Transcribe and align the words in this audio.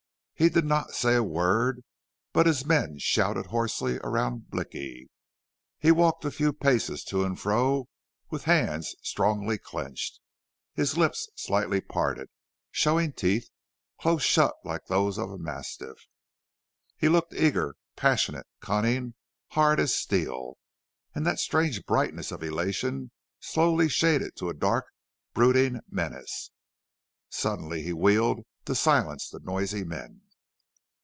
He 0.33 0.49
did 0.49 0.65
not 0.65 0.89
say 0.95 1.13
a 1.13 1.21
word, 1.21 1.83
but 2.33 2.47
his 2.47 2.65
men 2.65 2.97
shouted 2.97 3.45
hoarsely 3.45 3.99
around 3.99 4.49
Blicky. 4.49 5.11
He 5.77 5.91
walked 5.91 6.25
a 6.25 6.31
few 6.31 6.51
paces 6.51 7.03
to 7.03 7.23
and 7.23 7.39
fro 7.39 7.87
with 8.31 8.45
hands 8.45 8.95
strongly 9.03 9.59
clenched, 9.59 10.19
his 10.73 10.97
lips 10.97 11.29
slightly 11.35 11.79
parted, 11.79 12.27
showing 12.71 13.13
teeth 13.13 13.49
close 13.99 14.23
shut 14.23 14.55
like 14.63 14.85
those 14.87 15.19
of 15.19 15.29
a 15.29 15.37
mastiff. 15.37 16.07
He 16.97 17.07
looked 17.07 17.35
eager, 17.35 17.75
passionate, 17.95 18.47
cunning, 18.61 19.13
hard 19.49 19.79
as 19.79 19.95
steel, 19.95 20.57
and 21.13 21.23
that 21.23 21.37
strange 21.37 21.85
brightness 21.85 22.31
of 22.31 22.41
elation 22.41 23.11
slowly 23.39 23.87
shaded 23.87 24.35
to 24.37 24.49
a 24.49 24.55
dark, 24.55 24.87
brooding 25.35 25.81
menace. 25.87 26.49
Suddenly 27.29 27.83
he 27.83 27.93
wheeled 27.93 28.43
to 28.65 28.73
silence 28.73 29.29
the 29.29 29.39
noisy 29.39 29.83
men. 29.83 30.17